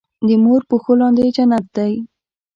دې 0.27 0.35
مور 0.43 0.61
پښو 0.69 0.93
لاندې 0.99 1.23
جنت 1.35 1.65
دی 1.75 1.93